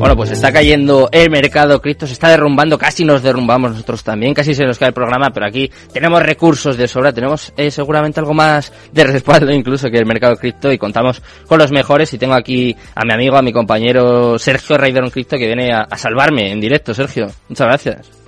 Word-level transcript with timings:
Bueno, 0.00 0.16
pues 0.16 0.30
está 0.30 0.50
cayendo 0.50 1.10
el 1.12 1.28
mercado 1.28 1.78
cripto, 1.78 2.06
se 2.06 2.14
está 2.14 2.30
derrumbando, 2.30 2.78
casi 2.78 3.04
nos 3.04 3.22
derrumbamos 3.22 3.72
nosotros 3.72 4.02
también, 4.02 4.32
casi 4.32 4.54
se 4.54 4.64
nos 4.64 4.78
cae 4.78 4.88
el 4.88 4.94
programa, 4.94 5.28
pero 5.28 5.44
aquí 5.44 5.70
tenemos 5.92 6.22
recursos 6.22 6.78
de 6.78 6.88
sobra, 6.88 7.12
tenemos 7.12 7.52
eh, 7.54 7.70
seguramente 7.70 8.18
algo 8.18 8.32
más 8.32 8.72
de 8.90 9.04
respaldo 9.04 9.52
incluso 9.52 9.90
que 9.90 9.98
el 9.98 10.06
mercado 10.06 10.36
cripto 10.36 10.72
y 10.72 10.78
contamos 10.78 11.20
con 11.46 11.58
los 11.58 11.70
mejores 11.70 12.14
y 12.14 12.18
tengo 12.18 12.32
aquí 12.32 12.74
a 12.94 13.04
mi 13.04 13.12
amigo, 13.12 13.36
a 13.36 13.42
mi 13.42 13.52
compañero 13.52 14.38
Sergio 14.38 14.78
Raideron 14.78 15.10
Cripto 15.10 15.36
que 15.36 15.44
viene 15.44 15.70
a, 15.70 15.82
a 15.82 15.98
salvarme 15.98 16.50
en 16.50 16.60
directo. 16.60 16.94
Sergio, 16.94 17.26
muchas 17.50 17.66
gracias. 17.66 18.19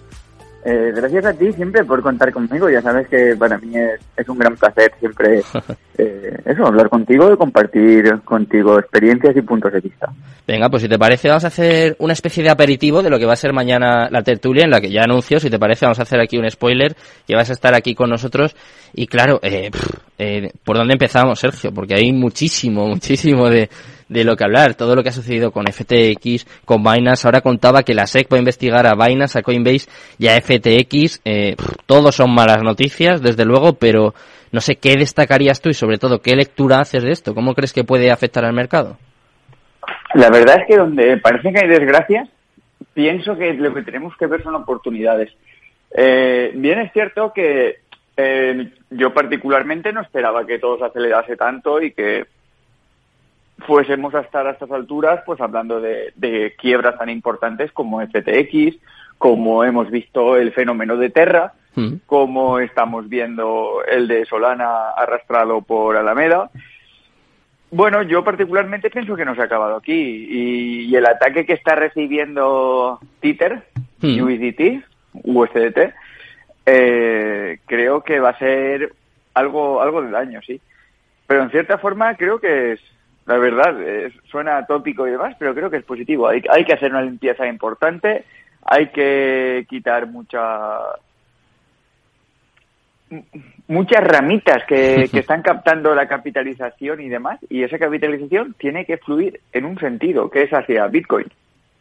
Eh, 0.64 0.92
gracias 0.94 1.24
a 1.26 1.32
ti 1.32 1.52
siempre 1.52 1.84
por 1.84 2.02
contar 2.02 2.32
conmigo. 2.32 2.70
Ya 2.70 2.80
sabes 2.80 3.08
que 3.08 3.34
para 3.36 3.58
mí 3.58 3.76
es, 3.76 4.00
es 4.16 4.28
un 4.28 4.38
gran 4.38 4.54
placer 4.54 4.92
siempre 5.00 5.42
eh, 5.98 6.38
eso, 6.44 6.66
hablar 6.66 6.88
contigo 6.88 7.32
y 7.32 7.36
compartir 7.36 8.20
contigo 8.24 8.78
experiencias 8.78 9.36
y 9.36 9.42
puntos 9.42 9.72
de 9.72 9.80
vista. 9.80 10.12
Venga, 10.46 10.68
pues 10.68 10.82
si 10.82 10.88
te 10.88 10.98
parece 10.98 11.28
vamos 11.28 11.44
a 11.44 11.48
hacer 11.48 11.96
una 11.98 12.12
especie 12.12 12.44
de 12.44 12.50
aperitivo 12.50 13.02
de 13.02 13.10
lo 13.10 13.18
que 13.18 13.26
va 13.26 13.32
a 13.32 13.36
ser 13.36 13.52
mañana 13.52 14.08
la 14.10 14.22
tertulia 14.22 14.64
en 14.64 14.70
la 14.70 14.80
que 14.80 14.90
ya 14.90 15.02
anuncio. 15.02 15.40
Si 15.40 15.50
te 15.50 15.58
parece 15.58 15.84
vamos 15.84 15.98
a 15.98 16.02
hacer 16.02 16.20
aquí 16.20 16.38
un 16.38 16.48
spoiler 16.48 16.94
que 17.26 17.34
vas 17.34 17.50
a 17.50 17.54
estar 17.54 17.74
aquí 17.74 17.94
con 17.94 18.10
nosotros. 18.10 18.54
Y 18.94 19.06
claro, 19.06 19.40
eh, 19.42 19.70
eh, 20.18 20.52
¿por 20.64 20.76
dónde 20.76 20.92
empezamos, 20.92 21.40
Sergio? 21.40 21.72
Porque 21.72 21.94
hay 21.94 22.12
muchísimo, 22.12 22.86
muchísimo 22.86 23.48
de, 23.48 23.68
de 24.12 24.24
lo 24.24 24.36
que 24.36 24.44
hablar, 24.44 24.74
todo 24.74 24.94
lo 24.94 25.02
que 25.02 25.08
ha 25.08 25.12
sucedido 25.12 25.50
con 25.50 25.66
FTX, 25.66 26.46
con 26.64 26.82
Binance. 26.82 27.26
Ahora 27.26 27.40
contaba 27.40 27.82
que 27.82 27.94
la 27.94 28.06
SEC 28.06 28.32
va 28.32 28.36
a 28.36 28.40
investigar 28.40 28.86
a 28.86 28.94
Binance, 28.94 29.38
a 29.38 29.42
Coinbase 29.42 29.88
y 30.18 30.28
a 30.28 30.40
FTX. 30.40 31.22
Eh, 31.24 31.56
todos 31.86 32.14
son 32.14 32.34
malas 32.34 32.62
noticias, 32.62 33.22
desde 33.22 33.44
luego, 33.44 33.74
pero 33.74 34.14
no 34.52 34.60
sé 34.60 34.76
qué 34.76 34.96
destacarías 34.96 35.60
tú 35.60 35.70
y 35.70 35.74
sobre 35.74 35.98
todo 35.98 36.20
qué 36.20 36.36
lectura 36.36 36.80
haces 36.80 37.02
de 37.02 37.10
esto. 37.10 37.34
¿Cómo 37.34 37.54
crees 37.54 37.72
que 37.72 37.84
puede 37.84 38.10
afectar 38.10 38.44
al 38.44 38.52
mercado? 38.52 38.98
La 40.14 40.28
verdad 40.28 40.60
es 40.60 40.66
que 40.68 40.76
donde 40.76 41.16
parece 41.16 41.52
que 41.52 41.60
hay 41.60 41.68
desgracias, 41.68 42.28
pienso 42.92 43.36
que 43.36 43.54
lo 43.54 43.72
que 43.72 43.82
tenemos 43.82 44.14
que 44.16 44.26
ver 44.26 44.42
son 44.42 44.54
oportunidades. 44.54 45.32
Eh, 45.94 46.52
bien 46.54 46.80
es 46.80 46.92
cierto 46.92 47.32
que 47.32 47.80
eh, 48.16 48.72
yo 48.90 49.14
particularmente 49.14 49.92
no 49.92 50.02
esperaba 50.02 50.46
que 50.46 50.58
todo 50.58 50.78
se 50.78 50.84
acelerase 50.84 51.36
tanto 51.36 51.80
y 51.80 51.92
que 51.92 52.26
fuésemos 53.58 54.14
a 54.14 54.20
estar 54.20 54.46
a 54.46 54.52
estas 54.52 54.70
alturas 54.70 55.20
pues 55.24 55.40
hablando 55.40 55.80
de, 55.80 56.12
de 56.16 56.54
quiebras 56.58 56.98
tan 56.98 57.08
importantes 57.10 57.70
como 57.72 58.00
FTX, 58.00 58.76
como 59.18 59.64
hemos 59.64 59.90
visto 59.90 60.36
el 60.36 60.52
fenómeno 60.52 60.96
de 60.96 61.10
Terra, 61.10 61.52
Mm. 61.74 62.00
como 62.04 62.58
estamos 62.58 63.08
viendo 63.08 63.82
el 63.90 64.06
de 64.06 64.26
Solana 64.26 64.90
arrastrado 64.90 65.62
por 65.62 65.96
Alameda. 65.96 66.50
Bueno, 67.70 68.02
yo 68.02 68.22
particularmente 68.22 68.90
pienso 68.90 69.16
que 69.16 69.24
no 69.24 69.34
se 69.34 69.40
ha 69.40 69.44
acabado 69.44 69.76
aquí 69.76 69.94
y, 70.28 70.80
y 70.84 70.94
el 70.94 71.06
ataque 71.06 71.46
que 71.46 71.54
está 71.54 71.74
recibiendo 71.74 72.98
Tether, 73.20 73.62
Mm. 74.02 74.20
USDT, 74.22 74.84
USDT, 75.24 75.94
eh, 76.66 77.58
creo 77.66 78.02
que 78.02 78.18
va 78.20 78.30
a 78.30 78.38
ser 78.38 78.92
algo 79.32 79.80
algo 79.80 80.02
de 80.02 80.10
daño, 80.10 80.40
sí. 80.46 80.60
Pero 81.26 81.44
en 81.44 81.50
cierta 81.50 81.78
forma 81.78 82.16
creo 82.16 82.38
que 82.38 82.72
es, 82.72 82.80
la 83.26 83.36
verdad, 83.38 83.76
suena 84.30 84.66
tópico 84.66 85.06
y 85.06 85.12
demás, 85.12 85.36
pero 85.38 85.54
creo 85.54 85.70
que 85.70 85.76
es 85.78 85.84
positivo. 85.84 86.28
Hay, 86.28 86.42
hay 86.50 86.64
que 86.64 86.72
hacer 86.72 86.90
una 86.90 87.02
limpieza 87.02 87.46
importante, 87.46 88.24
hay 88.64 88.88
que 88.88 89.66
quitar 89.68 90.06
mucha 90.06 90.78
muchas 93.68 94.02
ramitas 94.04 94.64
que, 94.66 95.08
que 95.12 95.20
están 95.20 95.42
captando 95.42 95.94
la 95.94 96.08
capitalización 96.08 97.00
y 97.00 97.08
demás, 97.08 97.38
y 97.48 97.62
esa 97.62 97.78
capitalización 97.78 98.54
tiene 98.58 98.84
que 98.84 98.98
fluir 98.98 99.40
en 99.52 99.64
un 99.64 99.78
sentido, 99.78 100.30
que 100.30 100.42
es 100.42 100.50
hacia 100.52 100.86
Bitcoin. 100.86 101.26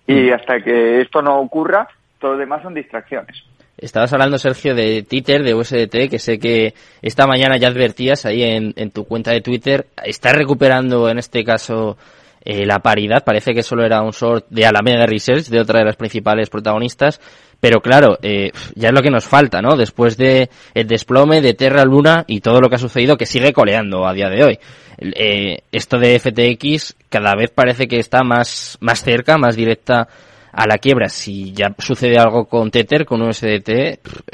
Y 0.07 0.31
hasta 0.31 0.61
que 0.61 0.99
esto 0.99 1.21
no 1.21 1.39
ocurra, 1.39 1.87
todo 2.19 2.33
lo 2.33 2.39
demás 2.39 2.61
son 2.63 2.73
distracciones. 2.73 3.45
Estabas 3.81 4.13
hablando, 4.13 4.37
Sergio, 4.37 4.75
de 4.75 5.03
Tether, 5.03 5.43
de 5.43 5.55
USDT, 5.55 6.09
que 6.09 6.19
sé 6.19 6.37
que 6.37 6.75
esta 7.01 7.25
mañana 7.25 7.57
ya 7.57 7.67
advertías 7.67 8.25
ahí 8.25 8.43
en, 8.43 8.73
en 8.77 8.91
tu 8.91 9.05
cuenta 9.05 9.31
de 9.31 9.41
Twitter. 9.41 9.87
Está 10.03 10.33
recuperando, 10.33 11.09
en 11.09 11.17
este 11.17 11.43
caso, 11.43 11.97
eh, 12.43 12.65
la 12.65 12.79
paridad. 12.79 13.23
Parece 13.23 13.53
que 13.53 13.61
solo 13.61 13.85
era 13.85 14.01
un 14.01 14.11
short 14.11 14.47
de 14.49 14.65
Alameda 14.65 15.05
Research, 15.05 15.47
de 15.47 15.59
otra 15.59 15.79
de 15.79 15.85
las 15.85 15.95
principales 15.95 16.49
protagonistas. 16.49 17.21
Pero 17.59 17.81
claro, 17.81 18.17
eh, 18.23 18.51
ya 18.73 18.89
es 18.89 18.93
lo 18.93 19.03
que 19.03 19.11
nos 19.11 19.25
falta, 19.25 19.61
¿no? 19.61 19.75
Después 19.75 20.17
de 20.17 20.49
el 20.73 20.87
desplome 20.87 21.41
de 21.41 21.53
Terra 21.53 21.85
Luna 21.85 22.23
y 22.27 22.41
todo 22.41 22.59
lo 22.59 22.67
que 22.67 22.75
ha 22.75 22.79
sucedido, 22.79 23.17
que 23.17 23.27
sigue 23.27 23.53
coleando 23.53 24.07
a 24.07 24.13
día 24.13 24.29
de 24.29 24.43
hoy. 24.43 24.59
Eh, 24.97 25.59
esto 25.71 25.99
de 25.99 26.19
FTX 26.19 26.95
cada 27.09 27.35
vez 27.35 27.51
parece 27.51 27.87
que 27.87 27.99
está 27.99 28.23
más, 28.23 28.77
más 28.81 29.03
cerca, 29.03 29.37
más 29.37 29.55
directa 29.55 30.07
a 30.51 30.67
la 30.67 30.77
quiebra. 30.77 31.09
Si 31.09 31.53
ya 31.53 31.73
sucede 31.77 32.17
algo 32.17 32.45
con 32.45 32.71
Tether, 32.71 33.05
con 33.05 33.21
USDT, 33.21 33.69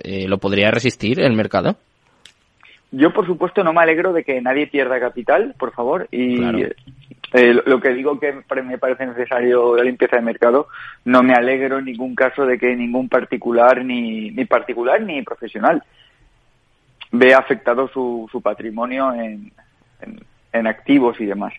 eh, 0.03 0.27
¿lo 0.27 0.37
podría 0.37 0.71
resistir 0.71 1.19
el 1.19 1.33
mercado? 1.33 1.75
Yo, 2.91 3.11
por 3.11 3.25
supuesto, 3.25 3.63
no 3.63 3.73
me 3.73 3.81
alegro 3.81 4.13
de 4.13 4.23
que 4.23 4.41
nadie 4.41 4.67
pierda 4.67 4.99
capital, 4.99 5.55
por 5.59 5.73
favor, 5.73 6.07
y 6.09 6.37
Claro. 6.37 6.59
eh, 7.33 7.53
lo- 7.65 7.81
que 7.81 7.89
digo 7.93 8.17
que 8.19 8.33
me 8.63 8.77
parece 8.77 9.05
necesario 9.05 9.75
la 9.75 9.83
limpieza 9.83 10.15
de 10.15 10.21
mercado, 10.21 10.67
no 11.03 11.21
me 11.21 11.33
alegro 11.33 11.79
en 11.79 11.85
ningún 11.85 12.15
caso 12.15 12.45
de 12.45 12.57
que 12.57 12.75
ningún 12.75 13.09
particular, 13.09 13.83
ni, 13.83 14.31
ni 14.31 14.45
particular 14.45 15.01
ni 15.01 15.21
profesional, 15.21 15.83
vea 17.11 17.37
afectado 17.37 17.89
su, 17.89 18.27
su 18.31 18.41
patrimonio 18.41 19.13
en, 19.13 19.51
en, 20.01 20.19
en 20.53 20.67
activos 20.67 21.19
y 21.19 21.25
demás. 21.25 21.53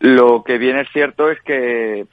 Lo 0.00 0.42
que 0.44 0.56
bien 0.58 0.78
es 0.78 0.88
cierto 0.92 1.30
es 1.30 1.40
que 1.42 2.06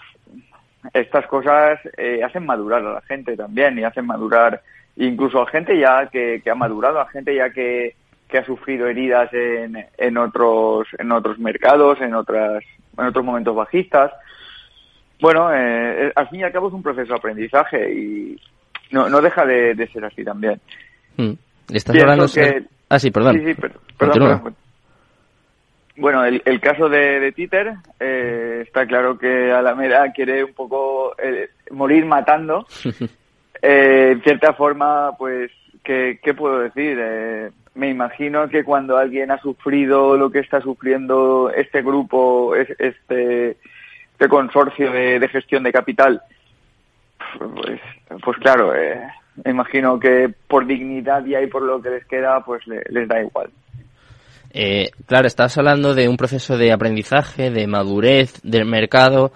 estas 0.93 1.25
cosas 1.27 1.79
eh, 1.97 2.21
hacen 2.23 2.45
madurar 2.45 2.85
a 2.85 2.93
la 2.93 3.01
gente 3.01 3.35
también 3.35 3.77
y 3.79 3.83
hacen 3.83 4.05
madurar 4.05 4.61
incluso 4.97 5.41
a 5.41 5.47
gente 5.47 5.77
ya 5.77 6.07
que, 6.07 6.41
que 6.43 6.49
ha 6.49 6.55
madurado, 6.55 6.99
a 6.99 7.07
gente 7.09 7.35
ya 7.35 7.49
que, 7.49 7.95
que 8.29 8.37
ha 8.37 8.45
sufrido 8.45 8.87
heridas 8.87 9.33
en, 9.33 9.85
en 9.97 10.17
otros 10.17 10.87
en 10.97 11.11
otros 11.11 11.37
mercados, 11.39 11.99
en 12.01 12.13
otras 12.15 12.63
en 12.97 13.05
otros 13.05 13.25
momentos 13.25 13.55
bajistas. 13.55 14.11
Bueno, 15.21 15.49
eh, 15.53 16.11
al 16.15 16.27
fin 16.29 16.41
y 16.41 16.43
al 16.43 16.51
cabo 16.51 16.67
es 16.67 16.73
un 16.73 16.83
proceso 16.83 17.13
de 17.13 17.17
aprendizaje 17.19 17.93
y 17.93 18.39
no, 18.91 19.09
no 19.09 19.21
deja 19.21 19.45
de, 19.45 19.73
de 19.75 19.87
ser 19.87 20.05
así 20.05 20.23
también. 20.23 20.59
Mm. 21.17 21.31
¿Estás 21.73 21.93
Pienso 21.95 22.11
hablando, 22.11 22.33
que- 22.33 22.63
Ah, 22.89 22.99
sí, 22.99 23.09
perdón. 23.11 23.33
Sí, 23.39 23.45
sí, 23.45 23.53
per- 23.55 23.71
perdón, 23.71 23.79
Continúa. 24.19 24.37
perdón. 24.43 24.55
Bueno, 25.97 26.25
el, 26.25 26.41
el 26.45 26.59
caso 26.59 26.89
de, 26.89 27.19
de 27.19 27.31
Twitter, 27.31 27.73
eh, 27.99 28.63
está 28.65 28.85
claro 28.85 29.17
que 29.17 29.51
Alameda 29.51 30.11
quiere 30.11 30.43
un 30.43 30.53
poco 30.53 31.15
eh, 31.17 31.49
morir 31.71 32.05
matando. 32.05 32.65
Eh, 33.61 34.11
en 34.11 34.21
cierta 34.21 34.53
forma, 34.53 35.13
pues, 35.17 35.49
¿qué, 35.83 36.19
qué 36.21 36.35
puedo 36.35 36.59
decir? 36.59 36.99
Eh, 37.01 37.49
me 37.73 37.89
imagino 37.89 38.47
que 38.47 38.63
cuando 38.63 38.95
alguien 38.97 39.31
ha 39.31 39.39
sufrido 39.39 40.17
lo 40.17 40.29
que 40.29 40.39
está 40.39 40.61
sufriendo 40.61 41.49
este 41.55 41.81
grupo, 41.81 42.53
es- 42.55 42.69
este, 42.79 43.51
este 44.11 44.27
consorcio 44.29 44.91
de, 44.91 45.19
de 45.19 45.27
gestión 45.29 45.63
de 45.63 45.71
capital, 45.71 46.21
pues, 47.39 47.79
pues 48.23 48.37
claro, 48.37 48.75
eh, 48.75 49.01
me 49.43 49.51
imagino 49.51 49.99
que 49.99 50.31
por 50.47 50.67
dignidad 50.67 51.25
y 51.25 51.33
ahí 51.33 51.47
por 51.47 51.63
lo 51.63 51.81
que 51.81 51.89
les 51.89 52.05
queda, 52.05 52.43
pues 52.43 52.67
le- 52.67 52.83
les 52.89 53.07
da 53.07 53.21
igual. 53.21 53.49
Eh, 54.57 54.91
claro, 55.05 55.27
estás 55.27 55.57
hablando 55.57 55.93
de 55.93 56.07
un 56.07 56.15
proceso 56.15 56.57
de 56.57 56.71
aprendizaje, 56.71 57.51
de 57.51 57.67
madurez 57.67 58.39
del 58.41 58.63
mercado. 58.63 59.33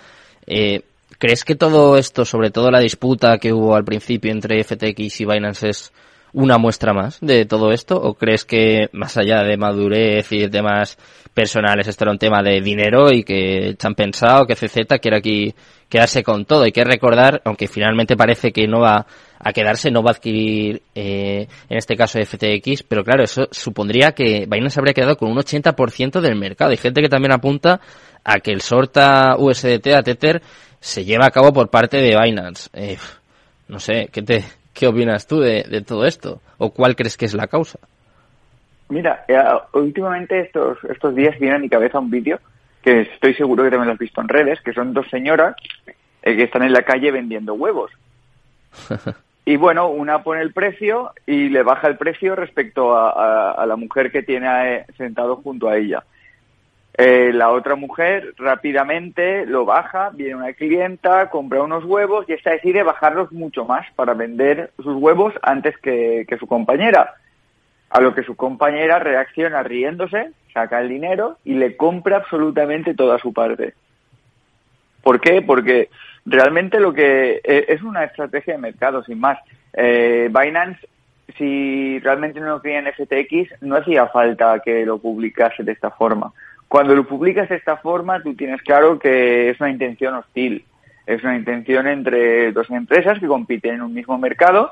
Eh, 0.47 0.83
¿Crees 1.17 1.43
que 1.43 1.55
todo 1.55 1.97
esto, 1.97 2.23
sobre 2.23 2.51
todo 2.51 2.71
la 2.71 2.79
disputa 2.79 3.37
que 3.37 3.51
hubo 3.51 3.75
al 3.75 3.83
principio 3.83 4.31
entre 4.31 4.63
FTX 4.63 5.19
y 5.19 5.25
Binance, 5.25 5.69
es 5.71 5.91
una 6.31 6.57
muestra 6.57 6.93
más 6.93 7.19
de 7.19 7.43
todo 7.43 7.73
esto? 7.73 8.01
¿O 8.01 8.13
crees 8.13 8.45
que 8.45 8.87
más 8.93 9.17
allá 9.17 9.43
de 9.43 9.57
madurez 9.57 10.31
y 10.31 10.47
temas 10.47 10.97
personales, 11.33 11.89
esto 11.89 12.05
era 12.05 12.13
un 12.13 12.17
tema 12.17 12.41
de 12.41 12.61
dinero 12.61 13.11
y 13.11 13.25
que 13.25 13.75
se 13.77 13.87
han 13.87 13.95
pensado 13.95 14.45
que 14.45 14.55
CZ 14.55 15.01
quiere 15.01 15.17
aquí 15.17 15.53
quedarse 15.89 16.23
con 16.23 16.45
todo? 16.45 16.63
Hay 16.63 16.71
que 16.71 16.85
recordar, 16.85 17.41
aunque 17.43 17.67
finalmente 17.67 18.15
parece 18.15 18.53
que 18.53 18.69
no 18.69 18.79
va 18.79 19.05
a 19.39 19.53
quedarse, 19.53 19.89
no 19.89 20.03
va 20.03 20.11
a 20.11 20.13
adquirir, 20.13 20.81
eh, 20.93 21.47
en 21.69 21.77
este 21.77 21.95
caso 21.95 22.19
FTX, 22.19 22.83
pero 22.83 23.03
claro, 23.03 23.23
eso 23.23 23.47
supondría 23.51 24.11
que 24.11 24.45
Binance 24.47 24.79
habría 24.79 24.93
quedado 24.93 25.15
con 25.15 25.31
un 25.31 25.37
80% 25.37 26.19
del 26.19 26.35
mercado. 26.35 26.71
Hay 26.71 26.77
gente 26.77 27.01
que 27.01 27.09
también 27.09 27.31
apunta 27.31 27.79
a 28.23 28.39
que 28.39 28.51
el 28.51 28.61
sorta 28.61 29.35
USDT 29.37 29.87
a 29.95 30.03
Tether 30.03 30.41
se 30.79 31.05
lleva 31.05 31.27
a 31.27 31.31
cabo 31.31 31.53
por 31.53 31.69
parte 31.69 31.97
de 31.97 32.17
Binance. 32.21 32.69
Eh, 32.73 32.97
no 33.69 33.79
sé, 33.79 34.09
¿qué 34.11 34.21
te, 34.21 34.43
qué 34.73 34.87
opinas 34.87 35.25
tú 35.25 35.39
de, 35.39 35.63
de 35.63 35.81
todo 35.81 36.05
esto? 36.05 36.41
¿O 36.57 36.71
cuál 36.71 36.95
crees 36.95 37.17
que 37.17 37.25
es 37.25 37.33
la 37.33 37.47
causa? 37.47 37.79
Mira, 38.89 39.23
eh, 39.27 39.37
últimamente 39.73 40.41
estos, 40.41 40.77
estos 40.89 41.15
días 41.15 41.39
viene 41.39 41.55
a 41.55 41.59
mi 41.59 41.69
cabeza 41.69 41.99
un 41.99 42.09
vídeo 42.09 42.39
que 42.81 43.01
estoy 43.01 43.35
seguro 43.35 43.63
que 43.63 43.69
también 43.69 43.87
lo 43.87 43.93
has 43.93 43.99
visto 43.99 44.21
en 44.21 44.29
redes, 44.29 44.59
que 44.61 44.73
son 44.73 44.93
dos 44.93 45.07
señoras 45.09 45.55
eh, 46.23 46.35
que 46.35 46.43
están 46.43 46.63
en 46.63 46.73
la 46.73 46.81
calle 46.81 47.11
vendiendo 47.11 47.53
huevos. 47.53 47.91
Y 49.45 49.57
bueno, 49.57 49.89
una 49.89 50.23
pone 50.23 50.41
el 50.41 50.53
precio 50.53 51.11
y 51.25 51.49
le 51.49 51.63
baja 51.63 51.87
el 51.87 51.97
precio 51.97 52.35
respecto 52.35 52.95
a, 52.95 53.65
la 53.65 53.75
mujer 53.75 54.11
que 54.11 54.21
tiene 54.21 54.75
eh, 54.75 54.85
sentado 54.97 55.37
junto 55.37 55.67
a 55.67 55.77
ella. 55.77 56.03
Eh, 56.95 57.31
la 57.33 57.49
otra 57.49 57.75
mujer 57.75 58.33
rápidamente 58.37 59.45
lo 59.45 59.65
baja, 59.65 60.09
viene 60.13 60.35
una 60.35 60.53
clienta, 60.53 61.29
compra 61.29 61.63
unos 61.63 61.85
huevos 61.85 62.25
y 62.27 62.33
esta 62.33 62.51
decide 62.51 62.83
bajarlos 62.83 63.31
mucho 63.31 63.63
más 63.63 63.85
para 63.95 64.13
vender 64.13 64.71
sus 64.77 64.95
huevos 64.95 65.33
antes 65.41 65.77
que, 65.77 66.25
que 66.27 66.37
su 66.37 66.45
compañera. 66.45 67.15
A 67.89 68.01
lo 68.01 68.13
que 68.13 68.23
su 68.23 68.35
compañera 68.35 68.99
reacciona 68.99 69.63
riéndose, 69.63 70.31
saca 70.53 70.79
el 70.81 70.89
dinero 70.89 71.37
y 71.43 71.53
le 71.55 71.75
compra 71.75 72.17
absolutamente 72.17 72.93
toda 72.93 73.17
su 73.17 73.33
parte. 73.33 73.73
¿Por 75.01 75.19
qué? 75.21 75.41
Porque 75.41 75.89
realmente 76.29 76.79
lo 76.79 76.93
que 76.93 77.41
eh, 77.43 77.65
es 77.67 77.81
una 77.81 78.03
estrategia 78.03 78.53
de 78.53 78.59
mercado, 78.59 79.03
sin 79.03 79.19
más. 79.19 79.39
Eh, 79.73 80.29
Binance, 80.31 80.87
si 81.37 81.99
realmente 81.99 82.39
no 82.39 82.61
en 82.63 82.85
FTX, 82.85 83.61
no 83.61 83.75
hacía 83.75 84.07
falta 84.07 84.59
que 84.59 84.85
lo 84.85 84.99
publicase 84.99 85.63
de 85.63 85.71
esta 85.71 85.91
forma. 85.91 86.31
Cuando 86.67 86.95
lo 86.95 87.05
publicas 87.05 87.49
de 87.49 87.55
esta 87.55 87.77
forma, 87.77 88.21
tú 88.21 88.35
tienes 88.35 88.61
claro 88.61 88.99
que 88.99 89.49
es 89.49 89.59
una 89.59 89.71
intención 89.71 90.13
hostil. 90.15 90.65
Es 91.07 91.23
una 91.23 91.35
intención 91.35 91.87
entre 91.87 92.51
dos 92.51 92.69
empresas 92.69 93.19
que 93.19 93.27
compiten 93.27 93.75
en 93.75 93.81
un 93.81 93.93
mismo 93.93 94.17
mercado, 94.19 94.71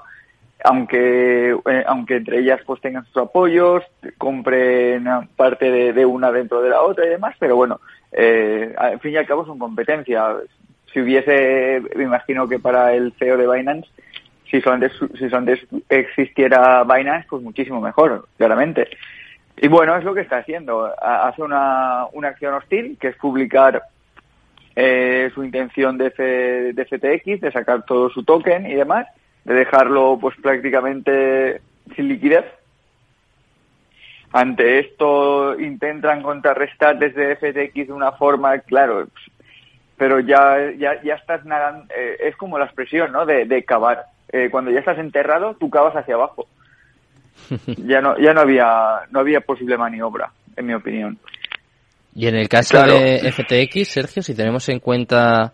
aunque, 0.63 1.51
eh, 1.51 1.83
aunque 1.87 2.17
entre 2.17 2.39
ellas 2.39 2.61
pues 2.65 2.81
tengan 2.81 3.05
sus 3.05 3.17
apoyos, 3.17 3.83
compren 4.19 5.07
parte 5.35 5.93
de, 5.93 6.05
una 6.05 6.31
dentro 6.31 6.61
de 6.61 6.69
la 6.69 6.81
otra 6.81 7.05
y 7.05 7.09
demás, 7.09 7.35
pero 7.39 7.55
bueno, 7.55 7.79
eh, 8.11 8.73
al 8.77 8.99
fin 8.99 9.13
y 9.13 9.17
al 9.17 9.25
cabo 9.25 9.45
son 9.45 9.57
competencia. 9.57 10.35
Si 10.93 11.01
hubiese, 11.01 11.81
me 11.95 12.03
imagino 12.03 12.47
que 12.47 12.59
para 12.59 12.93
el 12.93 13.13
CEO 13.19 13.37
de 13.37 13.47
Binance, 13.47 13.89
si 14.49 14.61
solamente, 14.61 14.95
si 15.17 15.29
solamente 15.29 15.67
existiera 15.89 16.83
Binance, 16.83 17.27
pues 17.29 17.43
muchísimo 17.43 17.81
mejor, 17.81 18.27
claramente. 18.37 18.87
Y 19.57 19.67
bueno, 19.67 19.95
es 19.97 20.03
lo 20.03 20.13
que 20.13 20.21
está 20.21 20.37
haciendo. 20.37 20.93
Hace 21.01 21.41
una, 21.41 22.05
una 22.13 22.29
acción 22.29 22.53
hostil, 22.53 22.97
que 22.99 23.09
es 23.09 23.15
publicar 23.17 23.83
eh, 24.75 25.31
su 25.33 25.43
intención 25.43 25.97
de, 25.97 26.11
de 26.73 26.85
FTX, 26.85 27.41
de 27.41 27.51
sacar 27.51 27.83
todo 27.83 28.09
su 28.09 28.23
token 28.23 28.67
y 28.67 28.75
demás, 28.75 29.07
de 29.43 29.55
dejarlo 29.55 30.17
pues 30.21 30.35
prácticamente 30.41 31.61
sin 31.95 32.07
liquidez. 32.07 32.45
Ante 34.31 34.79
esto 34.79 35.59
intentan 35.59 36.21
contrarrestar 36.21 36.99
desde 36.99 37.37
FTX 37.37 37.87
de 37.87 37.93
una 37.93 38.11
forma, 38.11 38.59
claro, 38.59 39.07
pero 39.97 40.19
ya, 40.19 40.71
ya, 40.77 41.01
ya 41.03 41.15
estás 41.15 41.43
nadando, 41.45 41.85
eh, 41.95 42.17
es 42.19 42.35
como 42.35 42.57
la 42.57 42.65
expresión, 42.65 43.11
¿no? 43.11 43.25
De, 43.25 43.45
de 43.45 43.63
cavar. 43.63 44.05
Eh, 44.29 44.49
cuando 44.51 44.71
ya 44.71 44.79
estás 44.79 44.97
enterrado, 44.99 45.55
tú 45.55 45.69
cavas 45.69 45.95
hacia 45.95 46.15
abajo. 46.15 46.47
ya 47.77 48.01
no 48.01 48.17
ya 48.17 48.33
no 48.33 48.41
había 48.41 49.01
no 49.11 49.19
había 49.19 49.41
posible 49.41 49.77
maniobra 49.77 50.31
en 50.55 50.65
mi 50.65 50.73
opinión 50.73 51.17
y 52.15 52.27
en 52.27 52.35
el 52.35 52.49
caso 52.49 52.81
de 52.81 53.31
FTX 53.31 53.87
Sergio 53.87 54.23
si 54.23 54.33
tenemos 54.33 54.67
en 54.69 54.79
cuenta 54.79 55.53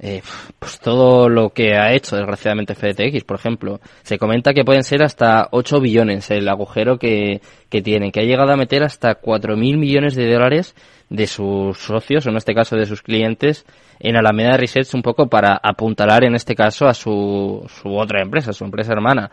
eh, 0.00 0.22
pues 0.58 0.78
todo 0.78 1.28
lo 1.28 1.50
que 1.50 1.74
ha 1.74 1.92
hecho 1.92 2.16
desgraciadamente 2.16 2.74
FTX 2.74 3.24
por 3.24 3.38
ejemplo. 3.38 3.80
Se 4.02 4.18
comenta 4.18 4.54
que 4.54 4.64
pueden 4.64 4.84
ser 4.84 5.02
hasta 5.02 5.48
8 5.50 5.80
billones 5.80 6.30
el 6.30 6.48
agujero 6.48 6.98
que, 6.98 7.40
que 7.68 7.82
tiene 7.82 8.12
que 8.12 8.20
ha 8.20 8.24
llegado 8.24 8.52
a 8.52 8.56
meter 8.56 8.82
hasta 8.82 9.20
4.000 9.20 9.56
millones 9.76 10.14
de 10.14 10.32
dólares 10.32 10.74
de 11.10 11.26
sus 11.26 11.78
socios 11.78 12.26
o 12.26 12.30
en 12.30 12.36
este 12.36 12.54
caso 12.54 12.76
de 12.76 12.86
sus 12.86 13.02
clientes 13.02 13.64
en 13.98 14.16
Alameda 14.16 14.56
Research 14.56 14.94
un 14.94 15.02
poco 15.02 15.28
para 15.28 15.58
apuntalar 15.62 16.24
en 16.24 16.34
este 16.34 16.54
caso 16.54 16.86
a 16.86 16.94
su, 16.94 17.66
su 17.68 17.96
otra 17.96 18.22
empresa 18.22 18.52
su 18.52 18.64
empresa 18.64 18.92
hermana. 18.92 19.30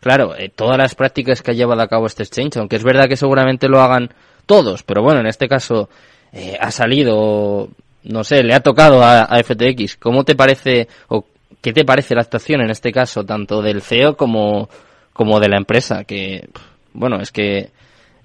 Claro, 0.00 0.36
eh, 0.36 0.50
todas 0.54 0.78
las 0.78 0.94
prácticas 0.94 1.42
que 1.42 1.50
ha 1.50 1.54
llevado 1.54 1.82
a 1.82 1.88
cabo 1.88 2.06
este 2.06 2.22
exchange, 2.22 2.58
aunque 2.58 2.76
es 2.76 2.84
verdad 2.84 3.08
que 3.08 3.16
seguramente 3.16 3.68
lo 3.68 3.80
hagan 3.80 4.10
todos, 4.46 4.82
pero 4.82 5.02
bueno, 5.02 5.20
en 5.20 5.26
este 5.26 5.48
caso 5.48 5.88
eh, 6.32 6.56
ha 6.60 6.70
salido, 6.70 7.68
no 8.06 8.24
sé, 8.24 8.42
le 8.42 8.54
ha 8.54 8.60
tocado 8.60 9.02
a, 9.02 9.26
FTX. 9.42 9.96
¿Cómo 9.96 10.24
te 10.24 10.34
parece 10.34 10.88
o 11.08 11.24
qué 11.60 11.72
te 11.72 11.84
parece 11.84 12.14
la 12.14 12.22
actuación 12.22 12.60
en 12.62 12.70
este 12.70 12.92
caso, 12.92 13.24
tanto 13.24 13.62
del 13.62 13.82
CEO 13.82 14.16
como, 14.16 14.68
como 15.12 15.40
de 15.40 15.48
la 15.48 15.58
empresa? 15.58 16.04
Que, 16.04 16.48
bueno, 16.92 17.16
es 17.20 17.32
que 17.32 17.70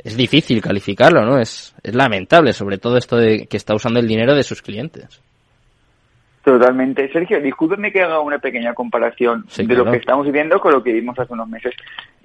es 0.04 0.18
difícil 0.18 0.62
calificarlo, 0.62 1.26
¿no? 1.26 1.40
Es, 1.40 1.76
es 1.84 1.96
lamentable, 1.96 2.54
sobre 2.54 2.78
todo 2.78 2.98
esto 2.98 3.18
de 3.18 3.48
que 3.48 3.58
está 3.58 3.76
usando 3.76 4.00
el 4.00 4.08
dinero 4.08 4.36
de 4.36 4.44
sus 4.44 4.62
clientes. 4.62 5.22
Totalmente. 6.44 7.12
Sergio, 7.12 7.40
discúlpeme 7.40 7.92
que 7.92 8.02
haga 8.02 8.20
una 8.20 8.40
pequeña 8.40 8.74
comparación 8.74 9.46
de 9.56 9.76
lo 9.76 9.86
que 9.92 9.98
estamos 9.98 10.26
viviendo 10.26 10.60
con 10.60 10.72
lo 10.72 10.82
que 10.82 10.92
vimos 10.92 11.18
hace 11.20 11.34
unos 11.34 11.48
meses. 11.48 11.76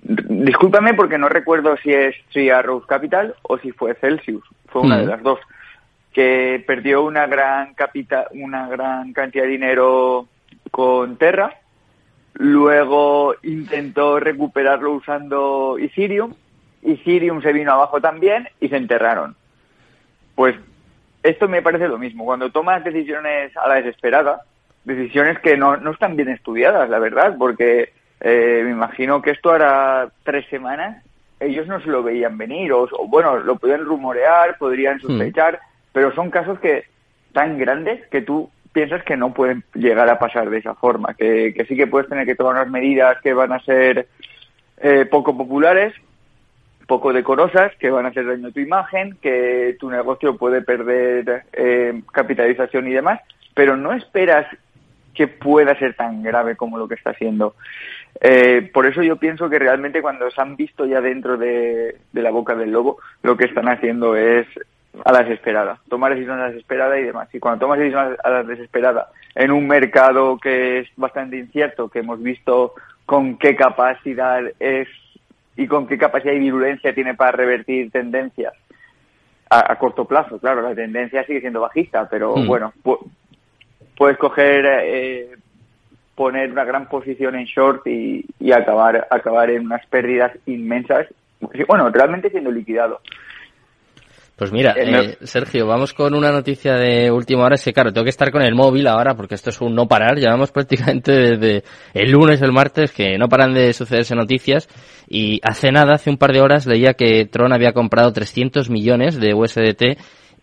Discúlpame 0.02 0.94
porque 0.94 1.19
no 1.19 1.29
recuerdo 1.29 1.76
si 1.82 1.91
es 1.91 2.14
Three 2.32 2.50
Arrows 2.50 2.87
Capital 2.87 3.35
o 3.43 3.59
si 3.59 3.73
fue 3.73 3.94
Celsius. 3.94 4.43
Fue 4.69 4.82
una 4.82 4.99
de 4.99 5.06
las 5.06 5.23
dos. 5.23 5.38
Que 6.16 6.64
perdió 6.66 7.02
una 7.02 7.26
gran, 7.26 7.74
capita 7.74 8.28
una 8.30 8.68
gran 8.68 9.12
cantidad 9.12 9.44
de 9.44 9.50
dinero 9.50 10.26
con 10.70 11.18
Terra. 11.18 11.58
Luego 12.32 13.34
intentó 13.42 14.18
recuperarlo 14.18 14.92
usando 14.92 15.76
Ethereum. 15.78 16.32
Ethereum 16.82 17.42
se 17.42 17.52
vino 17.52 17.72
abajo 17.72 18.00
también 18.00 18.48
y 18.60 18.70
se 18.70 18.78
enterraron. 18.78 19.36
Pues 20.34 20.56
esto 21.22 21.48
me 21.48 21.60
parece 21.60 21.86
lo 21.86 21.98
mismo. 21.98 22.24
Cuando 22.24 22.50
tomas 22.50 22.82
decisiones 22.82 23.54
a 23.54 23.68
la 23.68 23.74
desesperada, 23.74 24.40
decisiones 24.84 25.38
que 25.40 25.58
no, 25.58 25.76
no 25.76 25.90
están 25.90 26.16
bien 26.16 26.30
estudiadas, 26.30 26.88
la 26.88 26.98
verdad, 26.98 27.36
porque 27.38 27.92
eh, 28.20 28.62
me 28.64 28.70
imagino 28.70 29.20
que 29.20 29.32
esto 29.32 29.50
hará 29.50 30.08
tres 30.22 30.46
semanas, 30.48 31.04
ellos 31.40 31.66
no 31.66 31.78
se 31.82 31.88
lo 31.88 32.02
veían 32.02 32.38
venir, 32.38 32.72
o, 32.72 32.88
bueno, 33.08 33.36
lo 33.36 33.56
podían 33.56 33.84
rumorear, 33.84 34.56
podrían 34.56 34.96
hmm. 34.96 35.00
sospechar, 35.00 35.60
pero 35.96 36.14
son 36.14 36.28
casos 36.28 36.60
que 36.60 36.84
tan 37.32 37.56
grandes 37.56 38.06
que 38.08 38.20
tú 38.20 38.50
piensas 38.70 39.02
que 39.02 39.16
no 39.16 39.32
pueden 39.32 39.64
llegar 39.72 40.10
a 40.10 40.19
pasar 40.19 40.50
de 40.50 40.58
esa 40.58 40.75
forma, 40.75 41.14
que, 41.14 41.54
que 41.54 41.64
sí 41.64 41.75
que 41.75 41.87
puedes 41.87 42.06
tener 42.06 42.26
que 42.26 42.34
tomar 42.34 42.52
unas 42.56 42.69
medidas 42.69 43.16
que 43.22 43.32
van 43.32 43.50
a 43.50 43.60
ser 43.60 44.06
eh, 44.76 45.06
poco 45.06 45.34
populares, 45.34 45.94
poco 46.87 47.14
decorosas 47.14 47.75
que 47.76 47.88
van 47.88 48.04
a 48.04 48.10
hacer 48.10 48.26
daño 48.26 48.48
a 48.48 48.50
tu 48.50 48.60
imagen, 48.60 49.16
que 49.22 49.78
tu 49.81 49.88
negocio 49.88 50.37
puede 50.37 50.60
perder 50.60 51.44
eh, 51.54 52.02
capitalización 52.12 52.88
y 52.88 52.92
demás, 52.92 53.22
pero 53.54 53.75
no 53.75 53.94
esperas 53.94 54.46
que 55.14 55.28
pueda 55.28 55.78
ser 55.78 55.94
tan 55.94 56.22
grave 56.22 56.56
como 56.56 56.76
lo 56.76 56.87
que 56.87 56.96
está 56.96 57.14
siendo. 57.14 57.54
Eh, 58.20 58.70
por 58.70 58.87
eso 58.87 59.02
yo 59.02 59.16
pienso 59.16 59.49
que 59.49 59.58
realmente 59.58 60.02
cuando 60.02 60.31
se 60.31 60.42
han 60.42 60.56
visto 60.56 60.84
ya 60.84 61.00
dentro 61.00 61.38
de, 61.38 61.96
la 62.12 62.31
boca 62.31 62.54
del 62.54 62.72
lobo, 62.72 62.99
lo 63.22 63.34
que 63.34 63.46
están 63.46 63.70
haciendo 63.70 64.14
es 64.14 64.46
a 65.04 65.12
la 65.12 65.22
desesperada, 65.22 65.78
tomar 65.88 66.12
decisiones 66.12 66.40
a 66.40 66.46
la 66.46 66.52
desesperada 66.52 66.98
y 66.98 67.04
demás. 67.04 67.28
Y 67.32 67.38
cuando 67.38 67.60
tomas 67.60 67.78
decisiones 67.78 68.18
a 68.23 68.30
la 68.30 68.42
desesperada 68.42 69.09
en 69.35 69.50
un 69.50 69.66
mercado 69.66 70.38
que 70.38 70.80
es 70.80 70.88
bastante 70.97 71.37
incierto, 71.37 71.88
que 71.88 72.00
hemos 72.00 72.23
visto 72.23 72.75
con 73.04 73.38
qué 73.38 73.54
capacidad 73.54 74.42
es 74.59 74.88
y 75.56 75.66
con 75.66 75.87
qué 75.87 75.97
capacidad 75.97 76.35
y 76.35 76.38
virulencia 76.38 76.94
tiene 76.94 77.14
para 77.14 77.32
revertir 77.32 77.90
tendencias 77.90 78.52
a, 79.49 79.76
corto 79.76 80.04
plazo. 80.04 80.38
Claro, 80.38 80.62
la 80.62 80.75
tendencia 80.75 81.25
sigue 81.25 81.40
siendo 81.40 81.61
bajista, 81.61 82.09
pero 82.09 82.37
hmm. 82.37 82.47
bueno, 82.47 82.73
puedes 83.97 84.18
coger, 84.18 84.66
eh, 84.66 85.37
poner 86.14 86.50
una 86.50 86.64
gran 86.64 86.88
posición 86.88 87.37
en 87.37 87.44
short 87.44 87.87
y, 87.87 88.26
y 88.40 88.52
acabar, 88.52 89.06
acabar 89.11 89.50
en 89.50 89.66
unas 89.66 89.87
pérdidas 89.87 90.32
inmensas. 90.47 91.06
Bueno, 91.68 91.90
realmente 91.90 92.30
siendo 92.30 92.50
liquidado. 92.50 93.00
Pues 94.37 94.52
mira, 94.52 94.75
eh, 94.76 95.16
eh, 95.21 95.26
Sergio, 95.26 95.66
vamos 95.66 95.95
con 95.95 96.14
una 96.14 96.31
noticia 96.31 96.75
de 96.75 97.11
última 97.11 97.45
hora. 97.45 97.55
Es 97.55 97.64
que, 97.64 97.73
claro, 97.73 97.90
tengo 97.93 98.05
que 98.05 98.11
estar 98.11 98.31
con 98.31 98.43
el 98.43 98.55
móvil 98.55 98.87
ahora 98.87 99.14
porque 99.14 99.35
esto 99.35 99.49
es 99.49 99.61
un 99.62 99.75
no 99.75 99.88
parar. 99.88 100.19
Llevamos 100.19 100.50
prácticamente 100.52 101.12
desde 101.12 101.64
el 101.95 102.11
lunes, 102.11 102.43
el 102.43 102.52
martes, 102.52 102.93
que 102.93 103.16
no 103.16 103.28
paran 103.28 103.55
de 103.55 103.73
sucederse 103.73 104.14
noticias. 104.14 104.69
Y 105.09 105.40
hace 105.43 105.73
nada, 105.73 105.95
hace 105.95 106.11
un 106.11 106.19
par 106.19 106.33
de 106.33 106.43
horas, 106.43 106.66
leía 106.66 106.93
que 106.95 107.25
Tron 107.25 107.52
había 107.52 107.73
comprado 107.73 108.12
300 108.12 108.69
millones 108.69 109.19
de 109.19 109.33
USDT 109.33 109.97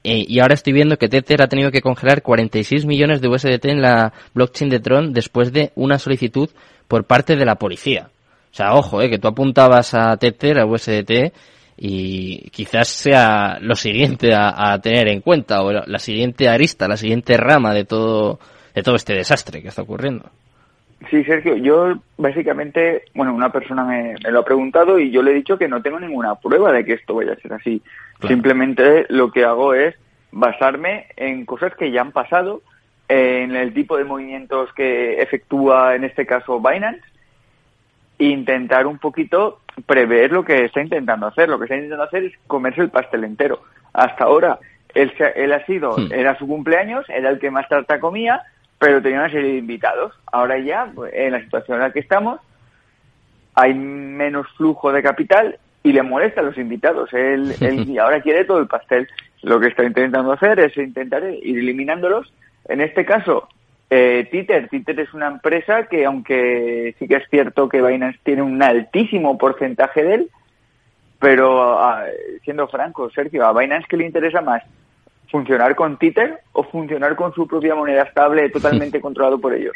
eh, 0.04 0.26
y 0.28 0.40
ahora 0.40 0.54
estoy 0.54 0.74
viendo 0.74 0.98
que 0.98 1.08
Tether 1.08 1.42
ha 1.42 1.48
tenido 1.48 1.72
que 1.72 1.82
congelar 1.82 2.22
46 2.22 2.86
millones 2.86 3.22
de 3.22 3.30
USDT 3.30 3.66
en 3.66 3.82
la 3.82 4.12
blockchain 4.34 4.70
de 4.70 4.80
Tron 4.80 5.14
después 5.14 5.54
de 5.54 5.72
una 5.76 5.98
solicitud 5.98 6.50
por 6.88 7.06
parte 7.06 7.38
de 7.38 7.46
la 7.46 7.56
policía. 7.56 8.10
O 8.52 8.56
sea, 8.56 8.74
ojo, 8.74 9.02
eh, 9.02 9.10
que 9.10 9.18
tú 9.18 9.30
apuntabas 9.30 9.94
a 9.94 10.16
Tether, 10.18 10.60
a 10.60 10.66
USDT, 10.66 11.34
y 11.78 12.50
quizás 12.52 12.88
sea 12.88 13.58
lo 13.60 13.76
siguiente 13.76 14.34
a, 14.34 14.80
tener 14.82 15.08
en 15.08 15.22
cuenta 15.22 15.64
o 15.64 15.72
la, 15.72 16.00
siguiente 16.00 16.48
arista, 16.48 16.88
la 16.88 16.98
siguiente 16.98 17.38
rama 17.38 17.74
de 17.74 17.86
todo 17.86 18.40
de 18.74 18.82
todo 18.82 18.96
este 18.96 19.14
desastre 19.14 19.62
que 19.62 19.68
está 19.68 19.84
ocurriendo. 19.84 20.30
Sí, 21.10 21.24
Sergio, 21.26 21.56
yo 21.58 21.96
básicamente, 22.18 23.04
bueno, 23.14 23.36
una 23.36 23.52
persona 23.52 23.84
me, 23.84 24.16
lo 24.32 24.40
ha 24.40 24.46
preguntado 24.46 24.98
y 25.00 25.12
yo 25.12 25.22
le 25.22 25.32
he 25.32 25.36
dicho 25.36 25.58
que 25.58 25.68
no 25.68 25.82
tengo 25.82 26.00
ninguna 26.00 26.36
prueba 26.36 26.72
de 26.72 26.86
que 26.86 26.94
esto 26.94 27.16
vaya 27.16 27.34
a 27.34 27.38
ser 27.38 27.54
así. 27.54 27.82
Simplemente 28.26 29.06
lo 29.10 29.32
que 29.32 29.44
hago 29.44 29.74
es 29.74 29.96
basarme 30.32 31.08
en 31.18 31.46
cosas 31.46 31.76
que 31.76 31.92
ya 31.92 32.02
han 32.02 32.14
pasado, 32.14 32.62
en 33.10 33.56
el 33.56 33.74
tipo 33.74 33.98
de 33.98 34.06
movimientos 34.06 34.74
que 34.74 35.22
efectúa 35.22 35.96
en 35.96 36.06
este 36.06 36.26
caso 36.26 36.60
Binance 36.60 37.04
intentar 38.32 38.88
un 38.88 38.98
poquito 38.98 39.60
prever 39.86 40.32
lo 40.32 40.46
que 40.46 40.66
está 40.66 40.82
intentando 40.82 41.28
hacer. 41.28 41.50
Lo 41.50 41.58
que 41.58 41.66
está 41.66 41.76
intentando 41.76 42.04
hacer 42.04 42.24
es 42.26 42.34
comerse 42.48 42.82
el 42.82 42.90
pastel 42.90 43.24
entero. 43.24 43.62
Hasta 43.94 44.26
ahora 44.26 44.60
Él, 44.94 45.12
él 45.36 45.52
ha 45.54 45.66
sido, 45.66 45.98
Hmm. 45.98 46.14
era 46.14 46.38
su 46.38 46.48
cumpleaños, 46.48 47.10
era 47.10 47.30
el 47.30 47.40
que 47.40 47.50
más 47.50 47.68
tarta 47.68 48.00
comía, 48.00 48.44
pero 48.78 49.02
tenía 49.02 49.20
una 49.20 49.32
serie 49.32 49.54
de 49.54 49.58
invitados. 49.58 50.14
Ahora 50.32 50.60
ya, 50.60 50.92
en 51.12 51.32
la 51.32 51.42
situación 51.42 51.78
en 51.78 51.84
la 51.84 51.92
que 51.92 52.00
estamos, 52.00 52.40
hay 53.56 53.74
menos 53.74 54.48
flujo 54.58 54.92
de 54.92 55.02
capital 55.02 55.58
y 55.84 55.94
le 55.94 56.04
molesta 56.04 56.42
a 56.42 56.44
los 56.44 56.58
invitados. 56.58 57.12
Él, 57.14 57.54
él 57.62 58.00
ahora 58.00 58.22
quiere 58.22 58.46
todo 58.46 58.60
el 58.60 58.68
pastel. 58.68 59.08
Lo 59.42 59.60
que 59.60 59.68
está 59.68 59.84
intentando 59.84 60.32
hacer 60.32 60.60
es 60.60 60.78
intentar 60.78 61.24
ir 61.24 61.58
eliminándolos. 61.58 62.32
En 62.66 62.80
este 62.80 63.04
caso, 63.04 63.50
eh, 63.96 64.28
Twitter. 64.32 64.68
Twitter 64.70 65.00
es 65.00 65.14
una 65.14 65.28
empresa 65.28 65.86
que, 65.86 66.04
aunque 66.06 66.96
sí 66.98 67.08
que 67.08 67.18
es 67.18 67.30
cierto 67.30 67.70
que 67.70 67.80
Binance 67.80 68.20
tiene 68.24 68.42
un 68.42 68.62
altísimo 68.64 69.38
porcentaje 69.38 70.04
de 70.04 70.16
él, 70.16 70.30
pero 71.20 71.80
ah, 71.80 72.04
siendo 72.44 72.68
franco, 72.68 73.12
Sergio, 73.12 73.46
¿a 73.46 73.54
Binance 73.54 73.86
qué 73.88 73.98
le 73.98 74.08
interesa 74.08 74.42
más? 74.42 74.64
¿Funcionar 75.30 75.76
con 75.76 75.98
Twitter 75.98 76.40
o 76.54 76.64
funcionar 76.64 77.16
con 77.16 77.36
su 77.36 77.48
propia 77.48 77.76
moneda 77.76 78.02
estable 78.02 78.50
totalmente 78.54 79.00
controlado 79.00 79.40
por 79.40 79.54
ellos? 79.54 79.76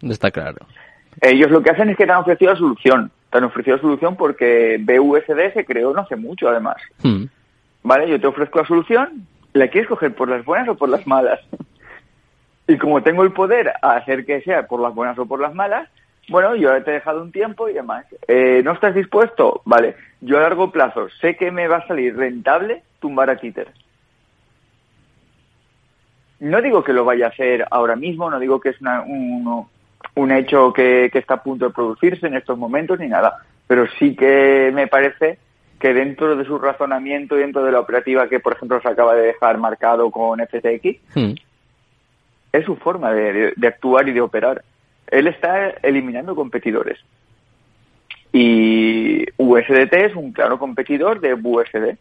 Está 0.00 0.30
claro. 0.30 0.64
Ellos 1.20 1.50
lo 1.50 1.62
que 1.62 1.70
hacen 1.72 1.90
es 1.90 1.96
que 1.98 2.06
te 2.06 2.12
han 2.12 2.20
ofrecido 2.20 2.52
la 2.52 2.58
solución. 2.58 3.10
Te 3.30 3.36
han 3.36 3.44
ofrecido 3.44 3.76
la 3.76 3.82
solución 3.82 4.16
porque 4.16 4.78
BUSD 4.80 5.52
se 5.52 5.66
creó 5.66 5.92
no 5.92 6.00
hace 6.00 6.16
mucho, 6.16 6.48
además. 6.48 6.76
Hmm. 7.02 7.24
¿Vale? 7.82 8.08
Yo 8.08 8.18
te 8.18 8.28
ofrezco 8.28 8.60
la 8.60 8.66
solución. 8.66 9.26
¿La 9.52 9.68
quieres 9.68 9.90
coger 9.90 10.14
por 10.14 10.30
las 10.30 10.42
buenas 10.42 10.70
o 10.70 10.74
por 10.74 10.88
las 10.88 11.06
malas? 11.06 11.40
Y 12.66 12.78
como 12.78 13.02
tengo 13.02 13.22
el 13.24 13.32
poder 13.32 13.72
a 13.82 13.92
hacer 13.96 14.24
que 14.24 14.40
sea 14.42 14.66
por 14.66 14.80
las 14.80 14.94
buenas 14.94 15.18
o 15.18 15.26
por 15.26 15.40
las 15.40 15.54
malas, 15.54 15.88
bueno, 16.28 16.54
yo 16.54 16.70
te 16.84 16.90
he 16.90 16.94
dejado 16.94 17.20
un 17.22 17.32
tiempo 17.32 17.68
y 17.68 17.74
demás. 17.74 18.06
Eh, 18.28 18.62
¿No 18.64 18.72
estás 18.72 18.94
dispuesto? 18.94 19.60
Vale. 19.64 19.96
Yo 20.20 20.38
a 20.38 20.42
largo 20.42 20.70
plazo 20.70 21.08
sé 21.20 21.36
que 21.36 21.50
me 21.50 21.66
va 21.66 21.78
a 21.78 21.86
salir 21.88 22.16
rentable 22.16 22.82
tumbar 23.00 23.28
a 23.30 23.36
Twitter. 23.36 23.68
No 26.40 26.60
digo 26.60 26.82
que 26.82 26.92
lo 26.92 27.04
vaya 27.04 27.26
a 27.26 27.28
hacer 27.30 27.64
ahora 27.70 27.96
mismo, 27.96 28.30
no 28.30 28.38
digo 28.40 28.60
que 28.60 28.70
es 28.70 28.80
una- 28.80 29.02
un, 29.02 29.66
un 30.16 30.32
hecho 30.32 30.72
que, 30.72 31.08
que 31.12 31.18
está 31.18 31.34
a 31.34 31.42
punto 31.42 31.66
de 31.66 31.74
producirse 31.74 32.26
en 32.26 32.34
estos 32.34 32.58
momentos 32.58 32.98
ni 32.98 33.08
nada, 33.08 33.38
pero 33.66 33.86
sí 33.98 34.16
que 34.16 34.70
me 34.74 34.88
parece 34.88 35.38
que 35.78 35.92
dentro 35.94 36.34
de 36.36 36.44
su 36.44 36.58
razonamiento 36.58 37.36
y 37.36 37.40
dentro 37.40 37.64
de 37.64 37.72
la 37.72 37.80
operativa 37.80 38.28
que, 38.28 38.40
por 38.40 38.54
ejemplo, 38.54 38.80
se 38.80 38.88
acaba 38.88 39.14
de 39.14 39.26
dejar 39.26 39.58
marcado 39.58 40.10
con 40.10 40.40
FTX, 40.40 41.00
Hmm. 41.14 41.34
Es 42.52 42.64
su 42.64 42.76
forma 42.76 43.12
de, 43.12 43.52
de- 43.56 43.66
actuar 43.68 44.08
y 44.08 44.12
de 44.12 44.20
operar. 44.20 44.62
Él 45.10 45.26
está 45.26 45.70
eliminando 45.82 46.34
competidores. 46.34 46.98
Y 48.32 49.24
USDT 49.36 49.92
es 49.94 50.16
un 50.16 50.32
claro 50.32 50.58
competidor 50.58 51.20
de 51.20 51.34
USD. 51.34 51.96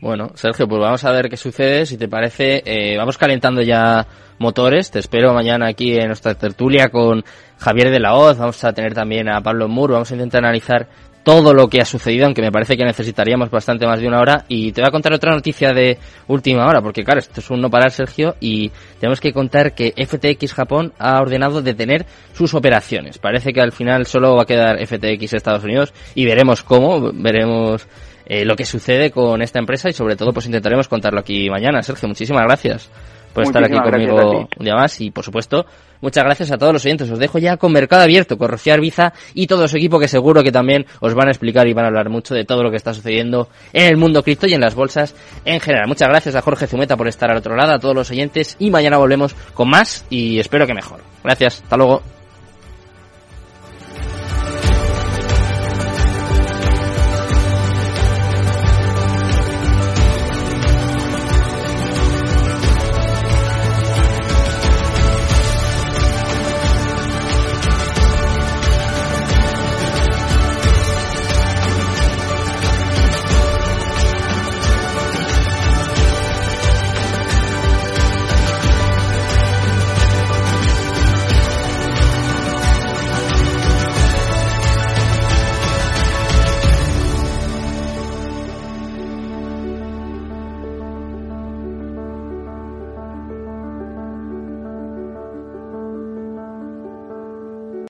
Bueno, 0.00 0.30
Sergio, 0.34 0.66
pues 0.66 0.80
vamos 0.80 1.04
a 1.04 1.12
ver 1.12 1.28
qué 1.28 1.36
sucede. 1.36 1.86
Si 1.86 1.96
te 1.96 2.08
parece, 2.08 2.62
eh, 2.64 2.96
vamos 2.96 3.18
calentando 3.18 3.62
ya 3.62 4.06
motores. 4.38 4.90
Te 4.90 4.98
espero 4.98 5.32
mañana 5.32 5.68
aquí 5.68 5.96
en 5.96 6.06
nuestra 6.08 6.34
tertulia 6.34 6.88
con 6.88 7.22
Javier 7.58 7.90
de 7.90 8.00
la 8.00 8.14
Hoz. 8.14 8.38
Vamos 8.38 8.64
a 8.64 8.72
tener 8.72 8.94
también 8.94 9.28
a 9.28 9.40
Pablo 9.42 9.68
Moore. 9.68 9.92
Vamos 9.92 10.10
a 10.10 10.14
intentar 10.14 10.42
analizar 10.44 10.88
todo 11.22 11.54
lo 11.54 11.68
que 11.68 11.80
ha 11.80 11.84
sucedido, 11.84 12.26
aunque 12.26 12.42
me 12.42 12.50
parece 12.50 12.76
que 12.76 12.84
necesitaríamos 12.84 13.50
bastante 13.50 13.86
más 13.86 14.00
de 14.00 14.08
una 14.08 14.20
hora. 14.20 14.44
Y 14.48 14.72
te 14.72 14.80
voy 14.80 14.88
a 14.88 14.92
contar 14.92 15.12
otra 15.12 15.32
noticia 15.32 15.72
de 15.72 15.98
última 16.28 16.66
hora, 16.66 16.80
porque 16.80 17.04
claro, 17.04 17.20
esto 17.20 17.40
es 17.40 17.50
un 17.50 17.60
no 17.60 17.70
parar, 17.70 17.90
Sergio, 17.90 18.36
y 18.40 18.70
tenemos 18.98 19.20
que 19.20 19.32
contar 19.32 19.74
que 19.74 19.92
FTX 19.96 20.54
Japón 20.54 20.92
ha 20.98 21.20
ordenado 21.20 21.62
detener 21.62 22.06
sus 22.32 22.54
operaciones. 22.54 23.18
Parece 23.18 23.52
que 23.52 23.60
al 23.60 23.72
final 23.72 24.06
solo 24.06 24.36
va 24.36 24.42
a 24.42 24.46
quedar 24.46 24.84
FTX 24.84 25.34
Estados 25.34 25.64
Unidos 25.64 25.92
y 26.14 26.24
veremos 26.24 26.62
cómo, 26.62 27.12
veremos 27.12 27.86
eh, 28.26 28.44
lo 28.44 28.56
que 28.56 28.64
sucede 28.64 29.10
con 29.10 29.42
esta 29.42 29.58
empresa 29.58 29.88
y 29.88 29.92
sobre 29.92 30.16
todo 30.16 30.32
pues 30.32 30.46
intentaremos 30.46 30.88
contarlo 30.88 31.20
aquí 31.20 31.48
mañana. 31.50 31.82
Sergio, 31.82 32.08
muchísimas 32.08 32.44
gracias 32.44 32.90
por 33.32 33.44
estar 33.44 33.64
aquí 33.64 33.78
conmigo 33.78 34.48
un 34.58 34.64
día 34.64 34.74
más 34.74 35.00
y 35.00 35.10
por 35.10 35.24
supuesto 35.24 35.66
muchas 36.00 36.24
gracias 36.24 36.50
a 36.50 36.58
todos 36.58 36.72
los 36.72 36.84
oyentes. 36.84 37.10
Os 37.10 37.18
dejo 37.18 37.38
ya 37.38 37.56
con 37.56 37.72
Mercado 37.72 38.02
Abierto, 38.02 38.36
con 38.36 38.48
Rocío 38.48 38.74
Arbiza 38.74 39.12
y 39.34 39.46
todo 39.46 39.66
su 39.68 39.76
equipo 39.76 39.98
que 39.98 40.08
seguro 40.08 40.42
que 40.42 40.52
también 40.52 40.86
os 41.00 41.14
van 41.14 41.28
a 41.28 41.30
explicar 41.30 41.66
y 41.66 41.72
van 41.72 41.84
a 41.84 41.88
hablar 41.88 42.10
mucho 42.10 42.34
de 42.34 42.44
todo 42.44 42.62
lo 42.62 42.70
que 42.70 42.76
está 42.76 42.92
sucediendo 42.92 43.48
en 43.72 43.86
el 43.86 43.96
mundo 43.96 44.22
cripto 44.22 44.46
y 44.46 44.54
en 44.54 44.60
las 44.60 44.74
bolsas 44.74 45.14
en 45.44 45.60
general. 45.60 45.88
Muchas 45.88 46.08
gracias 46.08 46.34
a 46.34 46.42
Jorge 46.42 46.66
Zumeta 46.66 46.96
por 46.96 47.08
estar 47.08 47.30
al 47.30 47.38
otro 47.38 47.56
lado, 47.56 47.72
a 47.72 47.78
todos 47.78 47.94
los 47.94 48.10
oyentes 48.10 48.56
y 48.58 48.70
mañana 48.70 48.98
volvemos 48.98 49.34
con 49.54 49.70
más 49.70 50.04
y 50.10 50.38
espero 50.38 50.66
que 50.66 50.74
mejor. 50.74 51.00
Gracias, 51.22 51.62
hasta 51.62 51.76
luego. 51.76 52.11